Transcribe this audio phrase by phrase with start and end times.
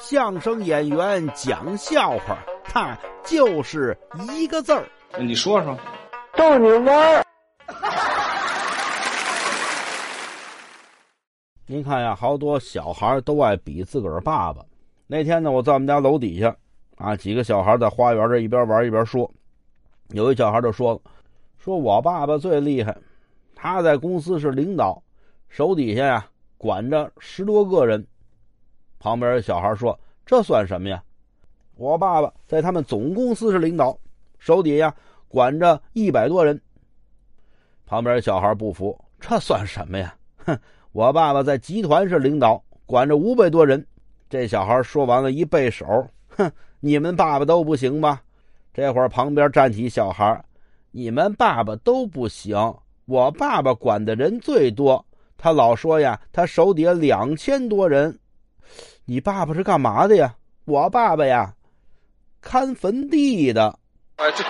[0.00, 3.96] 相声演员讲笑话，他就是
[4.34, 4.88] 一个字儿。
[5.18, 5.78] 你说说，
[6.34, 7.22] 逗你玩儿。
[11.66, 14.64] 您看呀，好多小孩都爱比自个儿爸爸。
[15.06, 16.56] 那天呢，我在我们家楼底下，
[16.96, 19.30] 啊，几个小孩在花园这一边玩一边说。
[20.12, 21.00] 有一小孩就说了
[21.62, 22.96] ：“说我爸爸最厉害，
[23.54, 25.00] 他在公司是领导，
[25.50, 26.26] 手底下呀
[26.56, 28.04] 管着十多个人。”
[29.00, 31.02] 旁边有小孩说：“这算什么呀？
[31.74, 33.98] 我爸爸在他们总公司是领导，
[34.38, 34.94] 手底下
[35.26, 36.60] 管着一百多人。”
[37.86, 40.14] 旁边小孩不服：“这算什么呀？
[40.44, 40.56] 哼！
[40.92, 43.84] 我爸爸在集团是领导，管着五百多人。”
[44.28, 45.86] 这小孩说完了，一背手
[46.36, 46.52] ：“哼！
[46.80, 48.22] 你们爸爸都不行吧？”
[48.72, 50.44] 这会儿旁边站起小孩
[50.92, 52.54] ：“你们爸爸都不行，
[53.06, 55.02] 我爸爸管的人最多。
[55.38, 58.16] 他老说呀，他手底下两千多人。”
[59.10, 60.36] 你爸爸是干嘛的呀？
[60.66, 61.54] 我爸爸呀，
[62.40, 63.76] 看坟地的。
[64.14, 64.44] 啊，这。